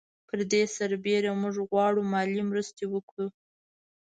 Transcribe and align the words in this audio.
پر 0.27 0.39
دې 0.51 0.63
برسېره 0.67 1.31
موږ 1.41 1.55
غواړو 1.69 2.01
مالي 2.11 2.43
مرستې 2.51 2.85
وکړو. 2.89 3.27